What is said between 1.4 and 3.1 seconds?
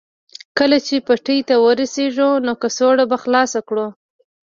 ته ورسېږو نو کڅوړه